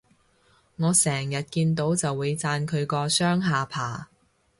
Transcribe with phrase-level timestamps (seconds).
[0.77, 4.09] 我成日見到就會讚佢個雙下巴